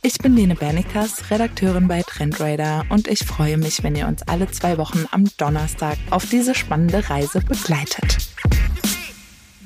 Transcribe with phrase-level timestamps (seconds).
[0.00, 4.48] Ich bin Lene Bernikas, Redakteurin bei Trendradar und ich freue mich, wenn ihr uns alle
[4.48, 8.16] zwei Wochen am Donnerstag auf diese spannende Reise begleitet.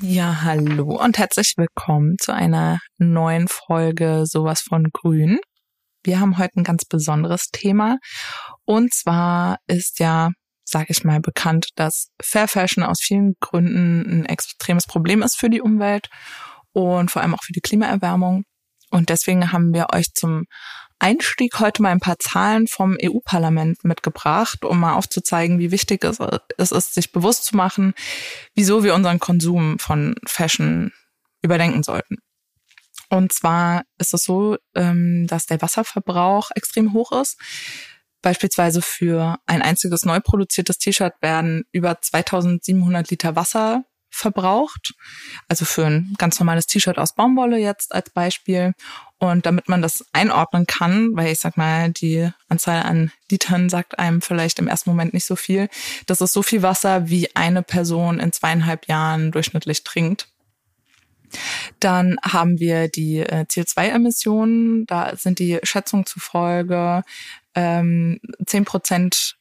[0.01, 5.39] Ja, hallo und herzlich willkommen zu einer neuen Folge Sowas von Grün.
[6.03, 7.97] Wir haben heute ein ganz besonderes Thema
[8.65, 10.31] und zwar ist ja,
[10.63, 15.51] sage ich mal, bekannt, dass Fair Fashion aus vielen Gründen ein extremes Problem ist für
[15.51, 16.07] die Umwelt
[16.71, 18.45] und vor allem auch für die Klimaerwärmung.
[18.93, 20.45] Und deswegen haben wir euch zum
[20.99, 26.71] Einstieg heute mal ein paar Zahlen vom EU-Parlament mitgebracht, um mal aufzuzeigen, wie wichtig es
[26.71, 27.95] ist, sich bewusst zu machen,
[28.53, 30.91] wieso wir unseren Konsum von Fashion
[31.41, 32.17] überdenken sollten.
[33.09, 37.39] Und zwar ist es so, ähm, dass der Wasserverbrauch extrem hoch ist.
[38.21, 44.93] Beispielsweise für ein einziges neu produziertes T-Shirt werden über 2700 Liter Wasser verbraucht.
[45.47, 48.73] Also für ein ganz normales T-Shirt aus Baumwolle jetzt als Beispiel.
[49.17, 53.97] Und damit man das einordnen kann, weil ich sag mal, die Anzahl an Litern sagt
[53.97, 55.69] einem vielleicht im ersten Moment nicht so viel.
[56.05, 60.27] Das ist so viel Wasser, wie eine Person in zweieinhalb Jahren durchschnittlich trinkt.
[61.79, 64.85] Dann haben wir die äh, CO2-Emissionen.
[64.85, 67.01] Da sind die Schätzungen zufolge
[67.55, 69.37] ähm, zehn Prozent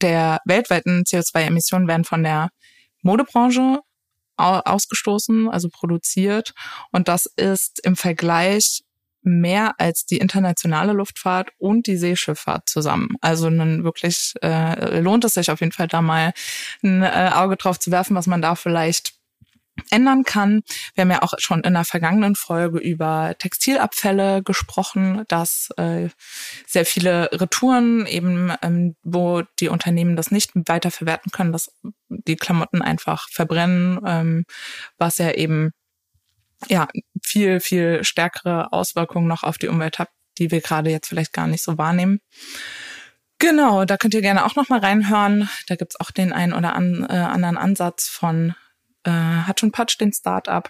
[0.00, 2.50] der weltweiten CO2-Emissionen werden von der
[3.02, 3.80] Modebranche
[4.36, 6.54] ausgestoßen, also produziert.
[6.92, 8.82] Und das ist im Vergleich
[9.26, 13.16] mehr als die internationale Luftfahrt und die Seeschifffahrt zusammen.
[13.20, 16.32] Also dann wirklich äh, lohnt es sich auf jeden Fall da mal
[16.82, 19.15] ein äh, Auge drauf zu werfen, was man da vielleicht
[19.90, 20.62] ändern kann.
[20.94, 26.08] Wir haben ja auch schon in der vergangenen Folge über Textilabfälle gesprochen, dass äh,
[26.66, 31.72] sehr viele Retouren eben, ähm, wo die Unternehmen das nicht weiter verwerten können, dass
[32.08, 34.44] die Klamotten einfach verbrennen, ähm,
[34.98, 35.72] was ja eben
[36.68, 36.88] ja
[37.22, 41.46] viel viel stärkere Auswirkungen noch auf die Umwelt hat, die wir gerade jetzt vielleicht gar
[41.46, 42.20] nicht so wahrnehmen.
[43.38, 45.48] Genau, da könnt ihr gerne auch noch mal reinhören.
[45.66, 48.54] Da gibt's auch den einen oder an, äh, anderen Ansatz von
[49.06, 50.68] äh, hat schon Patch, den Startup.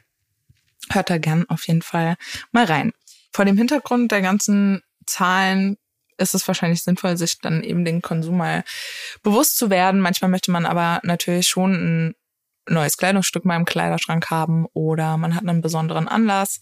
[0.91, 2.17] Hört da gern auf jeden Fall
[2.53, 2.93] mal rein.
[3.33, 5.79] Vor dem Hintergrund der ganzen Zahlen
[6.19, 8.65] ist es wahrscheinlich sinnvoll, sich dann eben den Konsum mal
[9.23, 10.01] bewusst zu werden.
[10.01, 12.15] Manchmal möchte man aber natürlich schon ein
[12.69, 16.61] neues Kleidungsstück mal im Kleiderschrank haben oder man hat einen besonderen Anlass.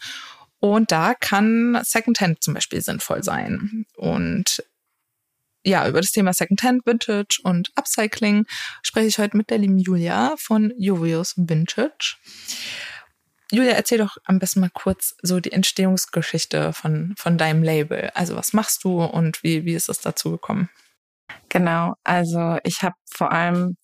[0.59, 3.87] Und da kann Secondhand zum Beispiel sinnvoll sein.
[3.97, 4.65] Und
[5.65, 8.47] ja, über das Thema Secondhand, Vintage und Upcycling
[8.83, 12.17] spreche ich heute mit der lieben Julia von Jovius Vintage.
[13.51, 18.11] Julia, erzähl doch am besten mal kurz so die Entstehungsgeschichte von, von deinem Label.
[18.15, 20.69] Also was machst du und wie, wie ist es dazu gekommen?
[21.49, 23.77] Genau, also ich habe vor allem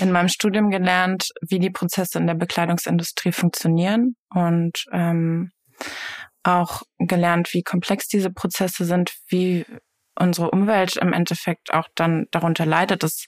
[0.00, 5.50] in meinem Studium gelernt, wie die Prozesse in der Bekleidungsindustrie funktionieren und ähm,
[6.42, 9.64] auch gelernt, wie komplex diese Prozesse sind, wie
[10.18, 13.02] unsere Umwelt im Endeffekt auch dann darunter leidet.
[13.02, 13.26] Das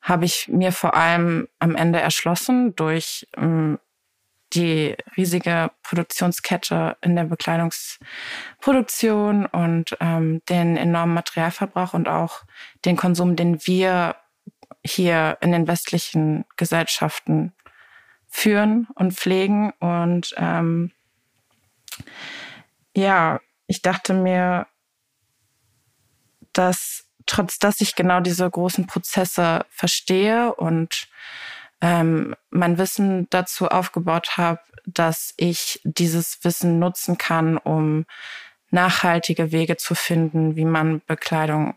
[0.00, 3.78] habe ich mir vor allem am Ende erschlossen durch ähm,
[4.54, 12.42] die riesige Produktionskette in der Bekleidungsproduktion und ähm, den enormen Materialverbrauch und auch
[12.84, 14.16] den Konsum, den wir
[14.84, 17.52] hier in den westlichen Gesellschaften
[18.28, 19.72] führen und pflegen.
[19.78, 20.90] Und ähm,
[22.94, 24.66] ja, ich dachte mir,
[26.52, 31.08] dass trotz dass ich genau diese großen Prozesse verstehe und
[31.80, 38.06] ähm, mein Wissen dazu aufgebaut habe, dass ich dieses Wissen nutzen kann, um
[38.70, 41.74] nachhaltige Wege zu finden, wie man Bekleidung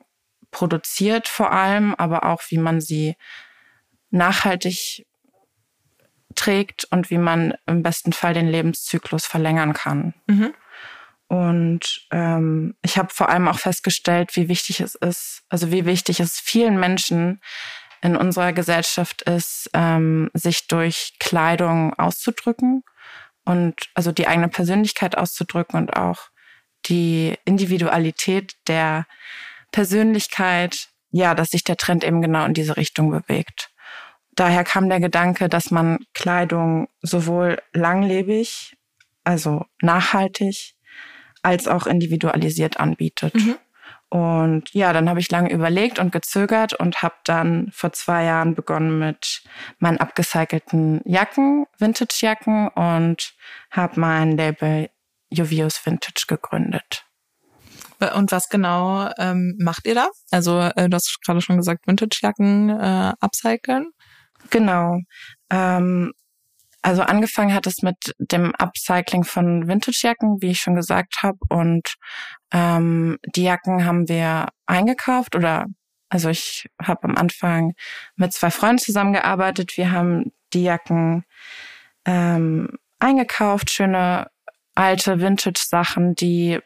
[0.52, 3.16] produziert vor allem, aber auch wie man sie
[4.10, 5.06] nachhaltig
[6.36, 10.14] trägt und wie man im besten Fall den Lebenszyklus verlängern kann.
[10.28, 10.54] Mhm.
[11.28, 16.20] Und ähm, ich habe vor allem auch festgestellt, wie wichtig es ist, also wie wichtig
[16.20, 17.42] es vielen Menschen
[18.02, 22.84] in unserer Gesellschaft ist, ähm, sich durch Kleidung auszudrücken
[23.44, 26.30] und also die eigene Persönlichkeit auszudrücken und auch
[26.86, 29.08] die Individualität der
[29.72, 33.72] Persönlichkeit, ja, dass sich der Trend eben genau in diese Richtung bewegt.
[34.36, 38.76] Daher kam der Gedanke, dass man Kleidung sowohl langlebig,
[39.24, 40.76] also nachhaltig,
[41.46, 43.36] als auch individualisiert anbietet.
[43.36, 43.56] Mhm.
[44.10, 48.56] Und ja, dann habe ich lange überlegt und gezögert und habe dann vor zwei Jahren
[48.56, 49.44] begonnen mit
[49.80, 53.34] meinen abgecycelten Jacken, Vintage-Jacken und
[53.72, 54.90] habe mein Label
[55.30, 57.06] Jovius Vintage gegründet.
[58.16, 60.08] Und was genau ähm, macht ihr da?
[60.32, 63.92] Also äh, du hast gerade schon gesagt, Vintage-Jacken äh, upcyclen.
[64.50, 65.00] Genau.
[65.50, 66.14] Ähm,
[66.86, 71.40] also angefangen hat es mit dem Upcycling von Vintage-Jacken, wie ich schon gesagt habe.
[71.50, 71.96] Und
[72.54, 75.66] ähm, die Jacken haben wir eingekauft oder
[76.10, 77.74] also ich habe am Anfang
[78.18, 79.78] mit zwei Freunden zusammengearbeitet.
[79.78, 81.26] Wir haben die Jacken
[82.06, 84.28] ähm, eingekauft, schöne
[84.76, 86.60] alte Vintage-Sachen, die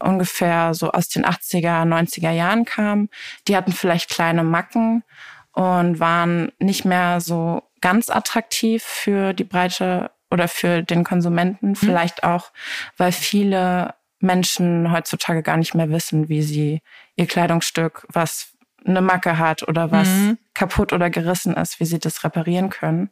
[0.00, 3.08] ungefähr so aus den 80er, 90er Jahren kamen.
[3.46, 5.04] Die hatten vielleicht kleine Macken
[5.52, 11.70] und waren nicht mehr so ganz attraktiv für die breite oder für den Konsumenten.
[11.70, 11.76] Mhm.
[11.76, 12.52] Vielleicht auch,
[12.96, 16.82] weil viele Menschen heutzutage gar nicht mehr wissen, wie sie
[17.16, 18.52] ihr Kleidungsstück, was
[18.84, 20.38] eine Macke hat oder was mhm.
[20.54, 23.10] kaputt oder gerissen ist, wie sie das reparieren können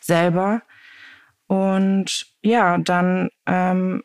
[0.00, 0.62] selber.
[1.46, 4.02] Und ja, dann ähm,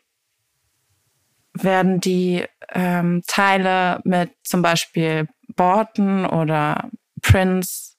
[1.52, 6.90] werden die ähm, Teile mit zum Beispiel Borten oder
[7.22, 7.95] Prints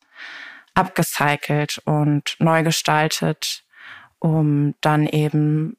[0.77, 3.63] abgecycelt und neu gestaltet,
[4.19, 5.77] um dann eben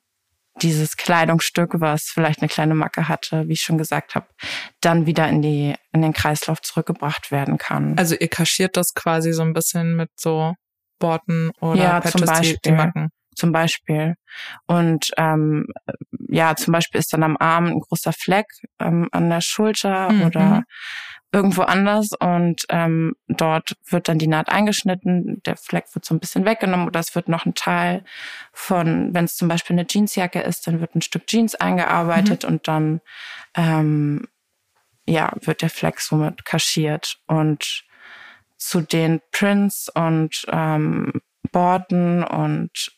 [0.60, 4.26] dieses Kleidungsstück, was vielleicht eine kleine Macke hatte, wie ich schon gesagt habe,
[4.80, 7.96] dann wieder in die in den Kreislauf zurückgebracht werden kann.
[7.96, 10.54] Also ihr kaschiert das quasi so ein bisschen mit so
[10.98, 12.58] Borten oder ja, Patches, zum Beispiel.
[12.64, 14.14] Die, Macken zum Beispiel.
[14.66, 15.66] Und ähm,
[16.28, 18.46] ja, zum Beispiel ist dann am Arm ein großer Fleck
[18.80, 20.22] ähm, an der Schulter mhm.
[20.22, 20.64] oder.
[21.30, 26.20] Irgendwo anders und ähm, dort wird dann die Naht eingeschnitten, der Fleck wird so ein
[26.20, 28.04] bisschen weggenommen oder es wird noch ein Teil
[28.52, 32.48] von, wenn es zum Beispiel eine Jeansjacke ist, dann wird ein Stück Jeans eingearbeitet mhm.
[32.48, 33.00] und dann
[33.54, 34.28] ähm,
[35.06, 37.84] ja, wird der Fleck somit kaschiert und
[38.56, 41.12] zu den Prints und ähm,
[41.52, 42.92] Borten und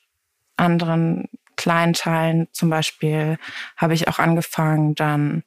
[0.56, 2.48] anderen kleinen Teilen.
[2.52, 3.38] Zum Beispiel
[3.76, 5.42] habe ich auch angefangen, dann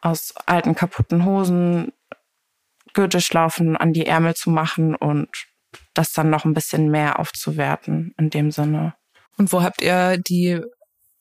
[0.00, 1.92] aus alten kaputten Hosen
[2.94, 5.28] Gürtelschlaufen an die Ärmel zu machen und
[5.94, 8.94] das dann noch ein bisschen mehr aufzuwerten in dem Sinne.
[9.38, 10.60] Und wo habt ihr die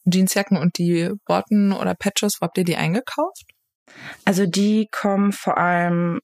[0.06, 3.46] Jeansjacken und die Borten oder Patches, wo habt ihr die eingekauft?
[4.26, 6.20] Also die kommen vor allem,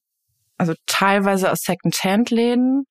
[0.57, 2.85] also teilweise aus Second-Hand-Läden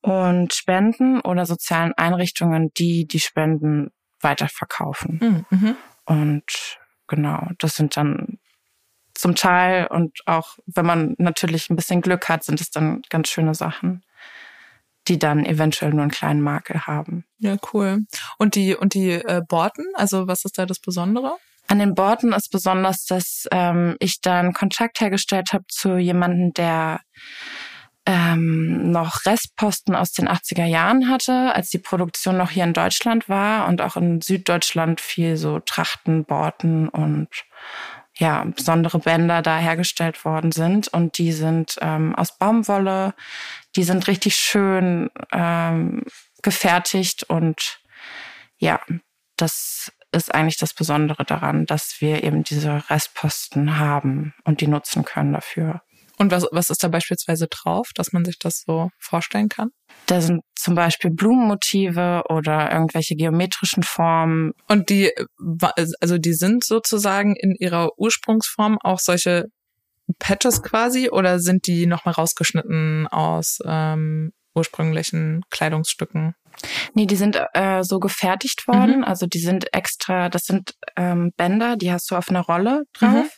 [0.00, 5.20] und Spenden oder sozialen Einrichtungen, die die Spenden weiterverkaufen.
[5.20, 5.76] Hm, mhm.
[6.04, 8.38] Und genau, das sind dann
[9.18, 13.28] zum Teil und auch wenn man natürlich ein bisschen Glück hat, sind es dann ganz
[13.28, 14.04] schöne Sachen,
[15.08, 17.24] die dann eventuell nur einen kleinen Makel haben.
[17.38, 18.04] Ja, cool.
[18.38, 21.36] Und die und die äh, Borten, also was ist da das Besondere?
[21.68, 27.00] An den Borten ist besonders, dass ähm, ich dann Kontakt hergestellt habe zu jemandem, der
[28.06, 33.28] ähm, noch Restposten aus den 80er Jahren hatte, als die Produktion noch hier in Deutschland
[33.28, 37.28] war und auch in Süddeutschland viel so Trachten, Borten und
[38.18, 40.88] ja, besondere Bänder da hergestellt worden sind.
[40.88, 43.14] Und die sind ähm, aus Baumwolle,
[43.76, 46.02] die sind richtig schön ähm,
[46.42, 47.80] gefertigt und
[48.58, 48.80] ja,
[49.36, 55.04] das ist eigentlich das Besondere daran, dass wir eben diese Restposten haben und die nutzen
[55.04, 55.82] können dafür.
[56.16, 59.70] Und was, was ist da beispielsweise drauf, dass man sich das so vorstellen kann?
[60.06, 64.52] Da sind zum Beispiel Blumenmotive oder irgendwelche geometrischen Formen.
[64.68, 65.12] Und die,
[66.00, 69.46] also die sind sozusagen in ihrer Ursprungsform auch solche
[70.18, 76.34] Patches quasi oder sind die nochmal rausgeschnitten aus ähm, ursprünglichen Kleidungsstücken?
[76.94, 78.98] Nee, die sind äh, so gefertigt worden.
[78.98, 79.04] Mhm.
[79.04, 83.12] Also die sind extra, das sind ähm, Bänder, die hast du auf einer Rolle drauf.
[83.12, 83.30] Mhm.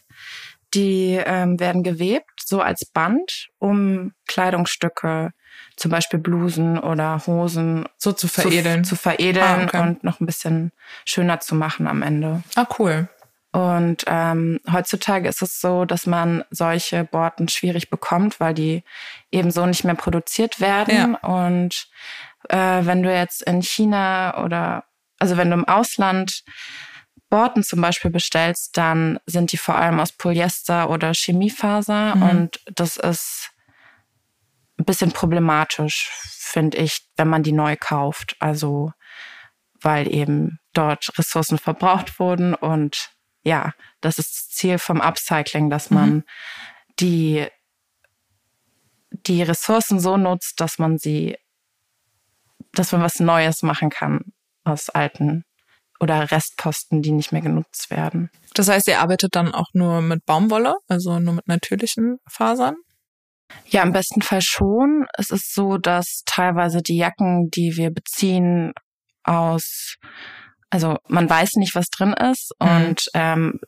[0.75, 5.33] Die ähm, werden gewebt, so als Band, um Kleidungsstücke,
[5.77, 9.81] zum Beispiel Blusen oder Hosen, so zu veredeln, zu, zu veredeln ah, okay.
[9.81, 10.73] und noch ein bisschen
[11.05, 12.43] schöner zu machen am Ende.
[12.57, 13.09] Ah, cool.
[13.53, 18.85] Und ähm, heutzutage ist es so, dass man solche Borten schwierig bekommt, weil die
[19.31, 21.17] eben so nicht mehr produziert werden.
[21.23, 21.29] Ja.
[21.29, 21.89] Und
[22.49, 24.85] äh, wenn du jetzt in China oder
[25.19, 26.45] also wenn du im Ausland
[27.31, 32.23] Borten zum Beispiel bestellst, dann sind die vor allem aus Polyester oder Chemiefaser mhm.
[32.23, 33.51] und das ist
[34.79, 38.37] ein bisschen problematisch, finde ich, wenn man die neu kauft.
[38.39, 38.93] Also
[39.81, 43.11] weil eben dort Ressourcen verbraucht wurden und
[43.43, 46.25] ja, das ist das Ziel vom Upcycling, dass man mhm.
[46.99, 47.47] die
[49.11, 51.37] die Ressourcen so nutzt, dass man sie,
[52.73, 54.33] dass man was Neues machen kann
[54.65, 55.45] aus alten
[56.01, 58.31] oder Restposten, die nicht mehr genutzt werden.
[58.55, 62.77] Das heißt, ihr arbeitet dann auch nur mit Baumwolle, also nur mit natürlichen Fasern?
[63.67, 65.07] Ja, im besten Fall schon.
[65.17, 68.73] Es ist so, dass teilweise die Jacken, die wir beziehen,
[69.25, 69.97] aus,
[70.71, 72.69] also man weiß nicht, was drin ist mhm.
[72.69, 73.61] und ähm,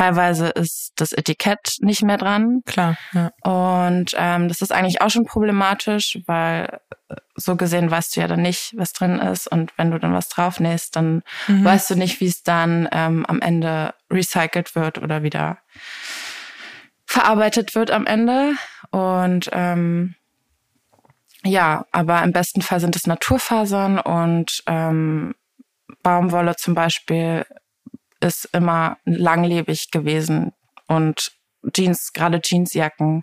[0.00, 2.62] teilweise ist das Etikett nicht mehr dran.
[2.64, 2.96] Klar.
[3.12, 3.32] Ja.
[3.42, 6.80] Und ähm, das ist eigentlich auch schon problematisch, weil
[7.10, 9.46] äh, so gesehen weißt du ja dann nicht, was drin ist.
[9.46, 11.64] Und wenn du dann was draufnähst, dann mhm.
[11.64, 15.58] weißt du nicht, wie es dann ähm, am Ende recycelt wird oder wieder
[17.04, 18.54] verarbeitet wird am Ende.
[18.90, 20.14] Und ähm,
[21.44, 25.34] ja, aber im besten Fall sind es Naturfasern und ähm,
[26.02, 27.44] Baumwolle zum Beispiel
[28.20, 30.52] ist immer langlebig gewesen
[30.86, 31.32] und
[31.74, 33.22] Jeans, gerade Jeansjacken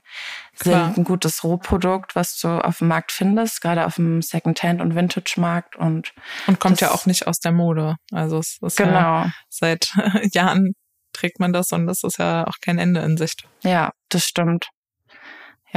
[0.54, 0.94] sind Klar.
[0.96, 5.76] ein gutes Rohprodukt, was du auf dem Markt findest, gerade auf dem Secondhand und Vintage-Markt
[5.76, 6.14] und
[6.46, 7.96] und kommt ja auch nicht aus der Mode.
[8.12, 8.92] Also es ist genau.
[8.92, 9.92] ja seit
[10.34, 10.74] Jahren
[11.14, 13.48] trägt man das und das ist ja auch kein Ende in Sicht.
[13.64, 14.70] Ja, das stimmt.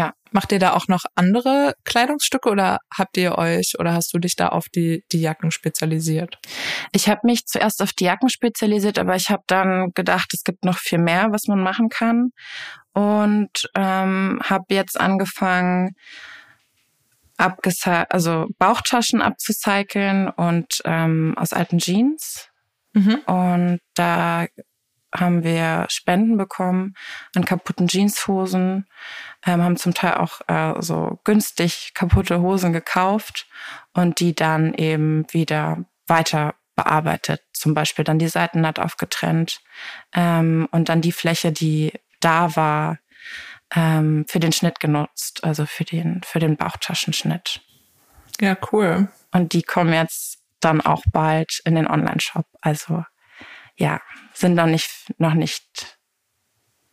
[0.00, 0.14] Ja.
[0.30, 4.34] Macht ihr da auch noch andere Kleidungsstücke oder habt ihr euch oder hast du dich
[4.34, 6.38] da auf die, die Jacken spezialisiert?
[6.92, 10.64] Ich habe mich zuerst auf die Jacken spezialisiert, aber ich habe dann gedacht, es gibt
[10.64, 12.30] noch viel mehr, was man machen kann.
[12.94, 15.90] Und ähm, habe jetzt angefangen,
[17.36, 22.48] also Bauchtaschen abzucyceln und ähm, aus alten Jeans.
[22.94, 23.16] Mhm.
[23.26, 24.46] Und da
[25.14, 26.94] haben wir Spenden bekommen
[27.34, 28.86] an kaputten Jeanshosen,
[29.46, 33.46] ähm, haben zum Teil auch äh, so günstig kaputte Hosen gekauft
[33.92, 37.42] und die dann eben wieder weiter bearbeitet.
[37.52, 39.60] Zum Beispiel dann die Seitennaht aufgetrennt
[40.14, 42.98] ähm, und dann die Fläche, die da war,
[43.74, 47.60] ähm, für den Schnitt genutzt, also für den, für den Bauchtaschenschnitt.
[48.40, 49.08] Ja, cool.
[49.32, 52.46] Und die kommen jetzt dann auch bald in den Online-Shop.
[52.60, 53.04] Also
[53.76, 54.00] ja,
[54.34, 55.98] sind noch nicht, noch nicht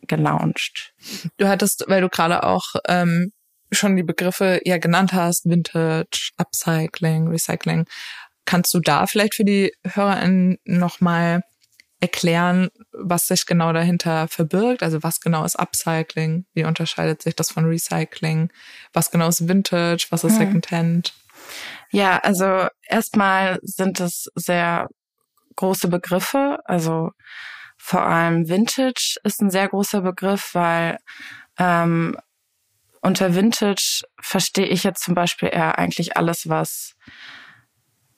[0.02, 0.94] gelauncht.
[1.36, 3.32] Du hattest, weil du gerade auch ähm,
[3.70, 7.86] schon die Begriffe ja genannt hast, Vintage, Upcycling, Recycling.
[8.44, 11.42] Kannst du da vielleicht für die HörerInnen nochmal
[12.00, 14.82] erklären, was sich genau dahinter verbirgt?
[14.82, 16.46] Also was genau ist Upcycling?
[16.54, 18.50] Wie unterscheidet sich das von Recycling?
[18.92, 20.06] Was genau ist Vintage?
[20.10, 20.46] Was ist hm.
[20.46, 21.12] Secondhand?
[21.90, 24.88] Ja, also erstmal sind es sehr
[25.58, 26.60] große Begriffe.
[26.64, 27.10] Also
[27.76, 30.98] vor allem Vintage ist ein sehr großer Begriff, weil
[31.58, 32.16] ähm,
[33.00, 36.96] unter Vintage verstehe ich jetzt zum Beispiel eher eigentlich alles, was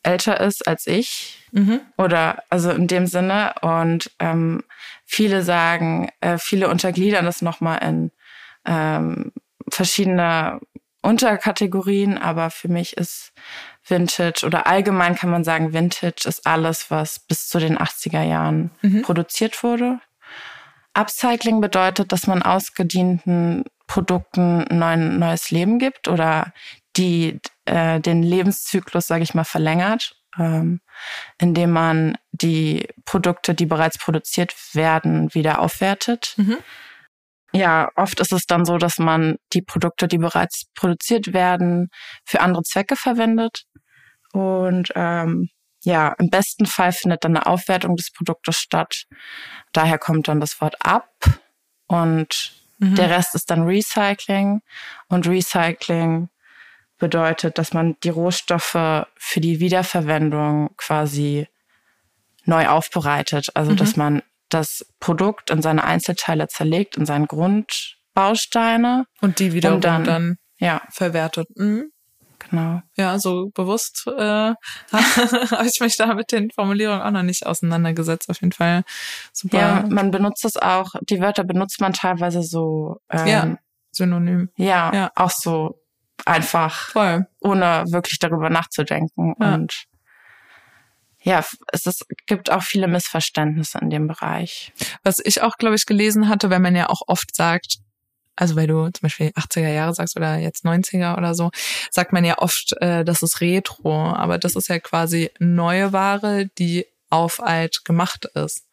[0.02, 1.46] älter ist als ich.
[1.52, 1.80] Mhm.
[1.98, 3.54] Oder also in dem Sinne.
[3.60, 4.64] Und ähm,
[5.04, 8.10] viele sagen, äh, viele untergliedern das nochmal in
[8.64, 9.32] ähm,
[9.68, 10.60] verschiedene
[11.02, 13.32] Unterkategorien, aber für mich ist
[13.86, 18.70] Vintage oder allgemein kann man sagen, Vintage ist alles, was bis zu den 80er Jahren
[18.82, 19.02] mhm.
[19.02, 20.00] produziert wurde.
[20.94, 26.52] Upcycling bedeutet, dass man ausgedienten Produkten ein neues Leben gibt oder
[26.96, 30.80] die äh, den Lebenszyklus, sage ich mal, verlängert, ähm,
[31.38, 36.34] indem man die Produkte, die bereits produziert werden, wieder aufwertet.
[36.36, 36.58] Mhm.
[37.52, 41.88] Ja, oft ist es dann so, dass man die Produkte, die bereits produziert werden,
[42.24, 43.64] für andere Zwecke verwendet.
[44.32, 45.48] Und ähm,
[45.82, 49.04] ja, im besten Fall findet dann eine Aufwertung des Produktes statt.
[49.72, 51.10] Daher kommt dann das Wort ab
[51.86, 52.94] und mhm.
[52.94, 54.60] der Rest ist dann Recycling.
[55.08, 56.28] Und Recycling
[56.98, 61.48] bedeutet, dass man die Rohstoffe für die Wiederverwendung quasi
[62.44, 63.48] neu aufbereitet.
[63.54, 63.76] Also, mhm.
[63.76, 69.06] dass man das Produkt in seine Einzelteile zerlegt, in seinen Grundbausteine.
[69.20, 70.82] Und die wiederum dann, dann ja.
[70.90, 71.48] verwertet.
[71.56, 71.90] Mhm.
[72.48, 72.80] Genau.
[72.96, 74.10] Ja, so bewusst äh,
[74.92, 78.28] habe ich mich da mit den Formulierungen auch noch nicht auseinandergesetzt.
[78.28, 78.82] Auf jeden Fall
[79.32, 79.58] super.
[79.58, 83.56] Ja, man benutzt es auch, die Wörter benutzt man teilweise so ähm, ja,
[83.92, 84.48] synonym.
[84.56, 85.80] Ja, ja, auch so
[86.26, 87.26] einfach, Voll.
[87.40, 89.34] ohne wirklich darüber nachzudenken.
[89.38, 89.54] Ja.
[89.54, 89.84] Und
[91.22, 94.72] ja, es ist, gibt auch viele Missverständnisse in dem Bereich.
[95.02, 97.78] Was ich auch, glaube ich, gelesen hatte, wenn man ja auch oft sagt,
[98.36, 101.50] also weil du zum Beispiel 80er Jahre sagst oder jetzt 90er oder so,
[101.90, 106.46] sagt man ja oft, äh, das ist Retro, aber das ist ja quasi neue Ware,
[106.58, 108.64] die auf alt gemacht ist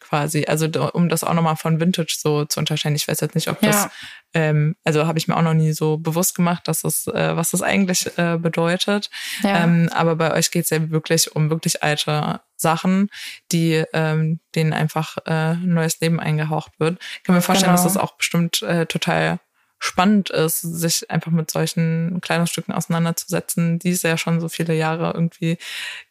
[0.00, 0.46] quasi.
[0.46, 2.96] Also um das auch nochmal von Vintage so zu unterscheiden.
[2.96, 3.88] Ich weiß jetzt nicht, ob das,
[4.34, 7.50] ähm, also habe ich mir auch noch nie so bewusst gemacht, dass das, äh, was
[7.50, 9.10] das eigentlich äh, bedeutet.
[9.42, 9.64] Ja.
[9.64, 13.08] Ähm, aber bei euch geht es ja wirklich um wirklich alte Sachen,
[13.52, 16.98] die ähm, denen einfach äh, neues Leben eingehaucht wird.
[17.18, 17.82] Ich kann mir vorstellen, genau.
[17.82, 19.40] dass das auch bestimmt äh, total
[19.82, 25.12] spannend ist, sich einfach mit solchen Kleidungsstücken auseinanderzusetzen, die es ja schon so viele Jahre
[25.14, 25.56] irgendwie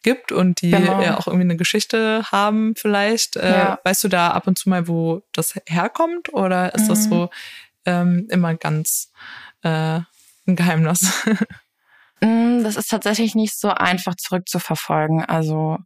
[0.02, 1.00] gibt und die genau.
[1.00, 3.36] ja auch irgendwie eine Geschichte haben vielleicht.
[3.36, 3.74] Äh, ja.
[3.74, 6.88] Äh, weißt du da ab und zu mal, wo das herkommt oder ist mhm.
[6.88, 7.30] das so
[7.84, 9.10] ähm, immer ganz
[9.62, 10.00] äh,
[10.46, 11.26] ein Geheimnis?
[12.22, 15.24] Mm, das ist tatsächlich nicht so einfach zurückzuverfolgen.
[15.24, 15.78] Also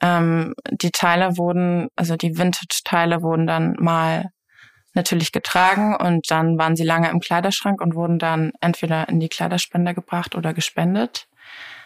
[0.00, 4.30] ähm, die Teile wurden, also die Vintage-Teile wurden dann mal
[4.94, 9.28] natürlich getragen und dann waren sie lange im Kleiderschrank und wurden dann entweder in die
[9.28, 11.28] Kleiderspender gebracht oder gespendet.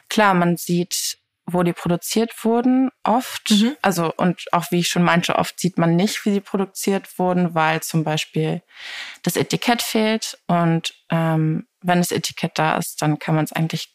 [0.08, 1.18] Klar, man sieht,
[1.52, 3.50] wo die produziert wurden, oft.
[3.50, 3.76] Mhm.
[3.82, 7.54] Also, und auch wie ich schon meinte, oft sieht man nicht, wie sie produziert wurden,
[7.54, 8.62] weil zum Beispiel
[9.22, 10.38] das Etikett fehlt.
[10.46, 13.94] Und ähm, wenn das Etikett da ist, dann kann man es eigentlich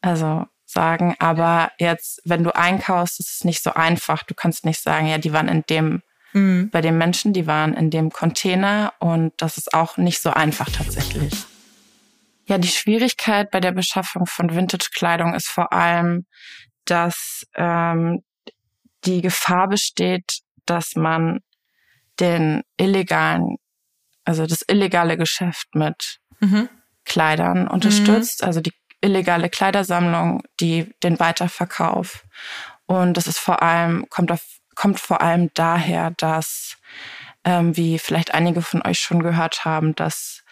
[0.00, 1.16] also sagen.
[1.18, 4.22] Aber jetzt, wenn du einkaufst, ist es nicht so einfach.
[4.24, 6.02] Du kannst nicht sagen, ja, die waren in dem
[6.34, 6.68] mhm.
[6.70, 10.68] bei den Menschen, die waren in dem Container und das ist auch nicht so einfach
[10.70, 11.46] tatsächlich.
[12.46, 16.26] Ja, die Schwierigkeit bei der Beschaffung von Vintage-Kleidung ist vor allem,
[16.84, 18.22] dass ähm,
[19.04, 21.40] die Gefahr besteht, dass man
[22.20, 23.56] den illegalen,
[24.24, 26.68] also das illegale Geschäft mit mhm.
[27.04, 28.46] Kleidern unterstützt, mhm.
[28.46, 32.24] also die illegale Kleidersammlung, die den Weiterverkauf.
[32.86, 34.42] Und das ist vor allem, kommt auf
[34.74, 36.76] kommt vor allem daher, dass,
[37.44, 40.44] ähm, wie vielleicht einige von euch schon gehört haben, dass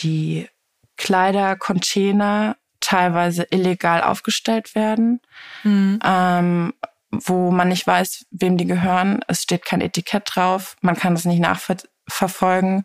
[0.00, 0.48] die
[0.96, 5.20] Kleidercontainer teilweise illegal aufgestellt werden,
[5.64, 5.98] mhm.
[6.04, 6.74] ähm,
[7.10, 9.20] wo man nicht weiß, wem die gehören.
[9.26, 12.84] Es steht kein Etikett drauf, man kann das nicht nachverfolgen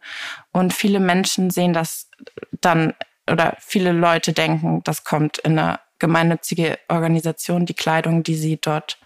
[0.52, 2.10] und viele Menschen sehen das
[2.62, 2.94] dann
[3.30, 8.98] oder viele Leute denken, das kommt in einer gemeinnützige Organisation die Kleidung, die sie dort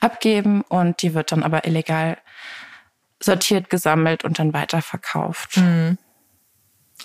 [0.00, 2.18] abgeben und die wird dann aber illegal
[3.20, 5.56] sortiert, gesammelt und dann weiterverkauft.
[5.56, 5.98] Mhm.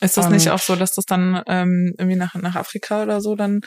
[0.02, 3.22] Ist das und nicht auch so, dass das dann ähm, irgendwie nach, nach Afrika oder
[3.22, 3.62] so dann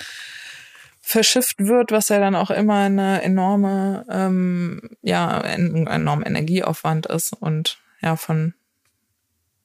[1.00, 7.32] verschifft wird, was ja dann auch immer eine enorme, ähm, ja, ein enormer Energieaufwand ist
[7.32, 8.54] und ja, von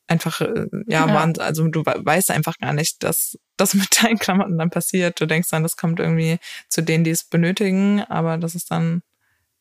[0.08, 1.14] einfach, äh, ja, ja.
[1.14, 5.20] Waren, also du weißt einfach gar nicht, dass das mit deinen Klamotten dann passiert.
[5.20, 6.38] Du denkst dann, das kommt irgendwie
[6.70, 9.02] zu denen, die es benötigen, aber das ist dann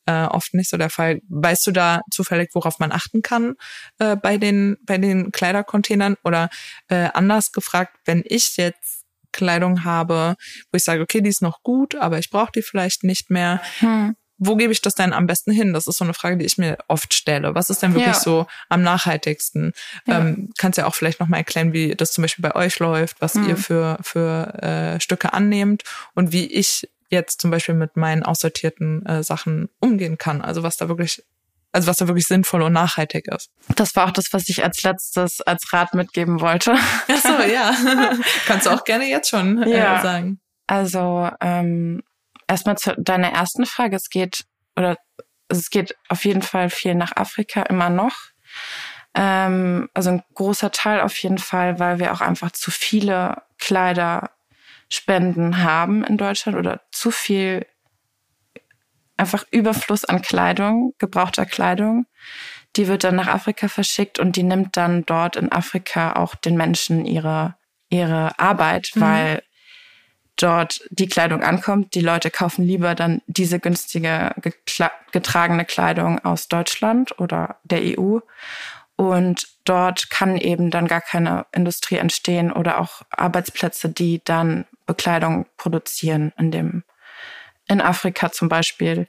[0.07, 1.21] äh, oft nicht so der Fall.
[1.29, 3.55] Weißt du da zufällig, worauf man achten kann
[3.99, 6.51] äh, bei den bei den Kleidercontainern oder
[6.89, 10.37] äh, anders gefragt, wenn ich jetzt Kleidung habe,
[10.71, 13.61] wo ich sage, okay, die ist noch gut, aber ich brauche die vielleicht nicht mehr.
[13.81, 15.73] Hm wo gebe ich das denn am besten hin?
[15.73, 17.55] Das ist so eine Frage, die ich mir oft stelle.
[17.55, 18.21] Was ist denn wirklich ja.
[18.21, 19.73] so am nachhaltigsten?
[20.07, 20.21] Ja.
[20.21, 23.35] Ähm, kannst ja auch vielleicht nochmal erklären, wie das zum Beispiel bei euch läuft, was
[23.35, 23.49] mhm.
[23.49, 29.07] ihr für, für äh, Stücke annehmt und wie ich jetzt zum Beispiel mit meinen aussortierten
[29.07, 30.43] äh, Sachen umgehen kann.
[30.43, 31.23] Also was da wirklich
[31.75, 33.51] also was da wirklich sinnvoll und nachhaltig ist.
[33.75, 36.75] Das war auch das, was ich als letztes als Rat mitgeben wollte.
[36.75, 37.75] Ach so, ja.
[38.47, 40.01] Kannst du auch gerne jetzt schon äh, ja.
[40.01, 40.41] sagen.
[40.69, 42.05] Also ähm,
[42.47, 43.97] erstmal zu deiner ersten Frage.
[43.97, 44.45] Es geht,
[44.77, 44.97] oder
[45.49, 48.15] es geht auf jeden Fall viel nach Afrika immer noch.
[49.15, 53.43] Ähm, also ein großer Teil auf jeden Fall, weil wir auch einfach zu viele
[54.91, 57.67] Kleiderspenden haben in Deutschland oder zu viel
[59.17, 62.07] einfach Überfluss an Kleidung, gebrauchter Kleidung.
[62.77, 66.57] Die wird dann nach Afrika verschickt und die nimmt dann dort in Afrika auch den
[66.57, 67.55] Menschen ihre,
[67.89, 69.01] ihre Arbeit, mhm.
[69.01, 69.43] weil
[70.37, 71.95] dort die Kleidung ankommt.
[71.95, 74.35] Die Leute kaufen lieber dann diese günstige
[75.13, 78.19] getragene Kleidung aus Deutschland oder der EU.
[78.97, 85.47] Und dort kann eben dann gar keine Industrie entstehen oder auch Arbeitsplätze, die dann Bekleidung
[85.57, 86.85] produzieren in dem,
[87.67, 89.09] in Afrika zum Beispiel,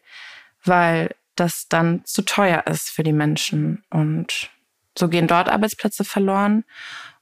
[0.63, 3.83] weil das dann zu teuer ist für die Menschen.
[3.89, 4.49] Und
[4.97, 6.63] so gehen dort Arbeitsplätze verloren.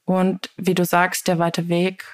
[0.05, 2.05] Und wie du sagst, der weite Weg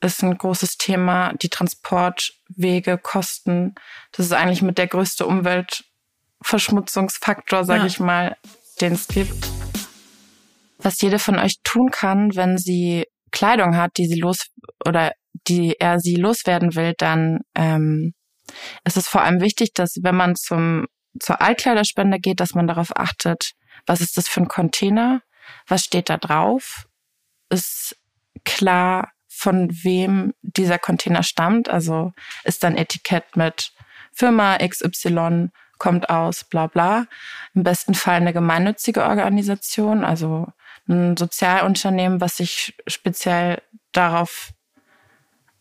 [0.00, 1.34] ist ein großes Thema.
[1.34, 3.76] Die Transportwege, Kosten,
[4.12, 7.86] das ist eigentlich mit der größte Umweltverschmutzungsfaktor, sage ja.
[7.86, 8.36] ich mal,
[8.80, 9.63] den es gibt.
[10.84, 14.50] Was jede von euch tun kann, wenn sie Kleidung hat, die sie los
[14.86, 15.12] oder
[15.48, 18.14] die er sie loswerden will, dann ähm,
[18.84, 20.86] ist es vor allem wichtig, dass wenn man zum
[21.18, 23.52] zur Altkleiderspende geht, dass man darauf achtet,
[23.86, 25.22] was ist das für ein Container,
[25.66, 26.86] was steht da drauf,
[27.48, 27.96] ist
[28.44, 31.68] klar, von wem dieser Container stammt.
[31.68, 32.12] Also
[32.44, 33.72] ist dann Etikett mit
[34.12, 37.06] Firma XY kommt aus, bla bla.
[37.54, 40.46] Im besten Fall eine gemeinnützige Organisation, also
[40.88, 44.52] ein Sozialunternehmen, was sich speziell darauf,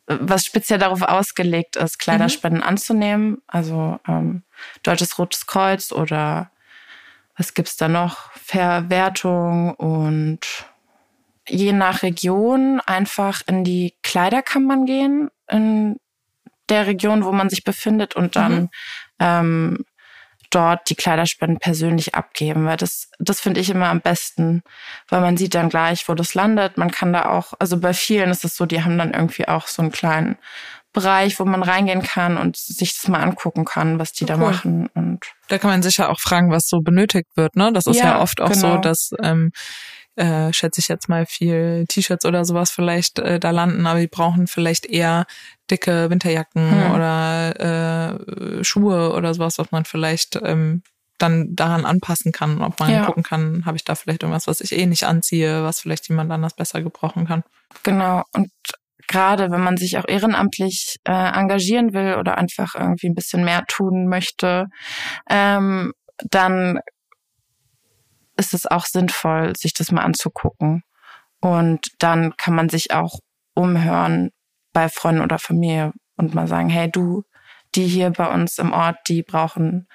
[0.08, 2.68] was speziell darauf ausgelegt ist, Kleiderspenden mhm.
[2.68, 3.42] anzunehmen.
[3.48, 4.44] Also ähm,
[4.84, 6.52] Deutsches Rotes Kreuz oder
[7.38, 8.32] was gibt's da noch?
[8.34, 10.40] Verwertung und
[11.48, 15.98] je nach Region einfach in die Kleiderkammern gehen, in
[16.70, 18.70] der Region, wo man sich befindet und dann mhm.
[19.20, 19.86] ähm,
[20.54, 24.64] dort die Kleiderspenden persönlich abgeben, weil das, das finde ich immer am besten,
[25.10, 26.78] weil man sieht dann gleich, wo das landet.
[26.78, 29.68] Man kann da auch, also bei vielen ist es so, die haben dann irgendwie auch
[29.68, 30.38] so einen kleinen
[30.94, 34.28] Bereich, wo man reingehen kann und sich das mal angucken kann, was die cool.
[34.28, 34.90] da machen.
[34.94, 37.56] Und da kann man sicher auch fragen, was so benötigt wird.
[37.56, 38.76] Ne, das ist ja, ja oft auch genau.
[38.76, 39.52] so, dass ähm,
[40.16, 44.08] äh, schätze ich jetzt mal viel T-Shirts oder sowas vielleicht äh, da landen, aber die
[44.08, 45.26] brauchen vielleicht eher
[45.70, 46.92] dicke Winterjacken hm.
[46.92, 48.20] oder
[48.60, 50.84] äh, Schuhe oder sowas, was man vielleicht ähm,
[51.18, 53.06] dann daran anpassen kann, ob man ja.
[53.06, 56.32] gucken kann, habe ich da vielleicht irgendwas, was ich eh nicht anziehe, was vielleicht jemand
[56.32, 57.44] anders besser gebrauchen kann.
[57.84, 58.24] Genau.
[58.34, 58.52] Und
[59.08, 63.64] gerade wenn man sich auch ehrenamtlich äh, engagieren will oder einfach irgendwie ein bisschen mehr
[63.68, 64.68] tun möchte,
[65.30, 65.94] ähm,
[66.30, 66.80] dann
[68.38, 70.84] ist es auch sinnvoll, sich das mal anzugucken.
[71.40, 73.20] Und dann kann man sich auch
[73.54, 74.32] umhören
[74.72, 77.24] bei Freunden oder Familie und mal sagen, hey du,
[77.76, 79.88] die hier bei uns im Ort, die brauchen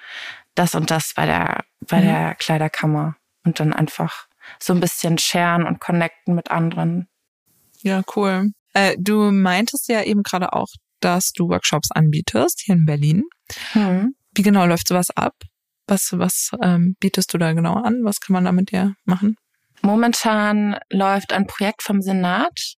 [0.55, 2.05] das und das bei der, bei mhm.
[2.05, 3.16] der Kleiderkammer.
[3.44, 4.27] Und dann einfach
[4.61, 7.09] so ein bisschen sharen und connecten mit anderen.
[7.83, 8.51] Ja, cool.
[8.74, 10.68] Äh, du meintest ja eben gerade auch,
[11.01, 13.24] dass du Workshops anbietest hier in Berlin.
[13.74, 14.14] Mhm.
[14.35, 15.35] Wie genau läuft sowas ab?
[15.88, 18.01] Was, was ähm, bietest du da genau an?
[18.05, 19.37] Was kann man da mit dir machen?
[19.81, 22.74] Momentan läuft ein Projekt vom Senat.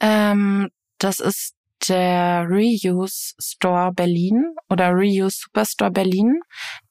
[0.00, 1.54] Ähm, das ist
[1.88, 6.40] der Reuse Store Berlin oder Reuse Superstore Berlin.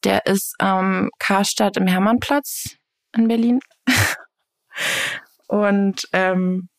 [0.03, 2.77] Der ist am ähm, Karstadt im Hermannplatz
[3.15, 3.59] in Berlin.
[5.47, 6.69] Und ähm,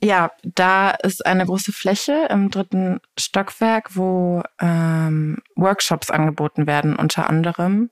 [0.00, 7.28] ja, da ist eine große Fläche im dritten Stockwerk, wo ähm, Workshops angeboten werden, unter
[7.28, 7.90] anderem.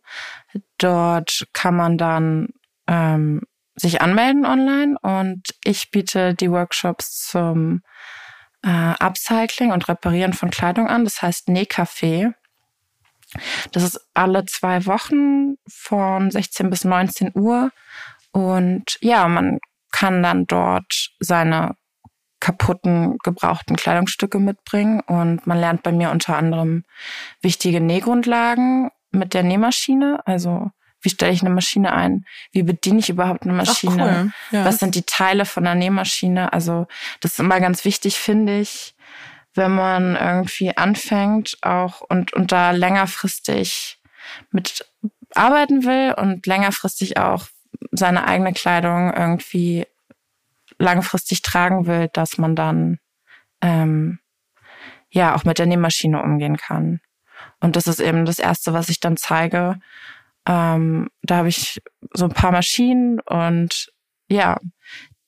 [0.78, 2.50] Dort kann man dann
[2.86, 3.42] ähm,
[3.74, 7.82] sich anmelden online und ich biete die Workshops zum
[8.62, 11.04] äh, Upcycling und Reparieren von Kleidung an.
[11.04, 12.34] Das heißt Nähcafé.
[13.72, 17.70] Das ist alle zwei Wochen von 16 bis 19 Uhr.
[18.30, 19.58] Und ja, man
[19.90, 21.74] kann dann dort seine
[22.46, 25.00] kaputten, gebrauchten Kleidungsstücke mitbringen.
[25.00, 26.84] Und man lernt bei mir unter anderem
[27.40, 30.20] wichtige Nähgrundlagen mit der Nähmaschine.
[30.26, 32.24] Also wie stelle ich eine Maschine ein?
[32.52, 34.08] Wie bediene ich überhaupt eine Maschine?
[34.08, 34.32] Ach, cool.
[34.52, 34.64] ja.
[34.64, 36.52] Was sind die Teile von der Nähmaschine?
[36.52, 36.86] Also
[37.20, 38.94] das ist immer ganz wichtig, finde ich,
[39.54, 43.98] wenn man irgendwie anfängt auch und, und da längerfristig
[44.52, 44.86] mit
[45.34, 47.46] arbeiten will und längerfristig auch
[47.90, 49.84] seine eigene Kleidung irgendwie
[50.78, 52.98] langfristig tragen will, dass man dann
[53.62, 54.18] ähm,
[55.10, 57.00] ja auch mit der Nähmaschine umgehen kann.
[57.60, 59.78] Und das ist eben das Erste, was ich dann zeige.
[60.46, 61.80] Ähm, da habe ich
[62.12, 63.92] so ein paar Maschinen und
[64.28, 64.58] ja,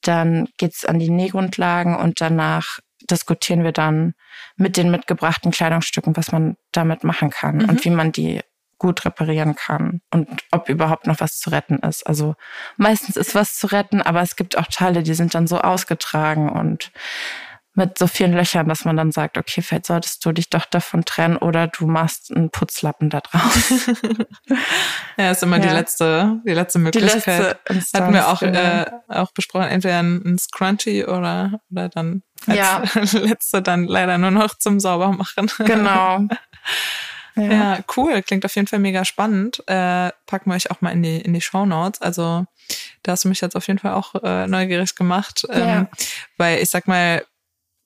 [0.03, 2.79] dann geht's an die Nähgrundlagen und danach
[3.11, 4.15] diskutieren wir dann
[4.57, 7.69] mit den mitgebrachten Kleidungsstücken, was man damit machen kann mhm.
[7.69, 8.41] und wie man die
[8.79, 12.07] gut reparieren kann und ob überhaupt noch was zu retten ist.
[12.07, 12.37] Also
[12.77, 16.49] meistens ist was zu retten, aber es gibt auch Teile, die sind dann so ausgetragen
[16.49, 16.93] und
[17.79, 21.05] mit so vielen Löchern, dass man dann sagt, okay, vielleicht solltest du dich doch davon
[21.05, 23.73] trennen oder du machst einen Putzlappen da drauf.
[25.17, 25.63] ja, ist immer ja.
[25.63, 27.25] die letzte, die letzte Möglichkeit.
[27.25, 28.59] Die letzte Instanz, Hatten wir auch, genau.
[28.59, 32.83] äh, auch besprochen, entweder ein Scrunchie oder, oder dann als ja.
[33.13, 35.49] letzte dann leider nur noch zum Saubermachen.
[35.59, 36.23] Genau.
[37.39, 37.53] Ja.
[37.53, 37.85] ja.
[37.97, 38.23] cool.
[38.23, 39.63] Klingt auf jeden Fall mega spannend.
[39.67, 42.01] Äh, packen wir euch auch mal in die, in die Show Notes.
[42.01, 42.45] Also,
[43.03, 45.47] da hast du mich jetzt auf jeden Fall auch äh, neugierig gemacht.
[45.51, 45.89] Ähm, ja.
[46.37, 47.25] Weil ich sag mal,